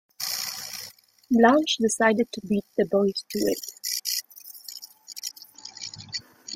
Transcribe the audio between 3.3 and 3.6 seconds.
it.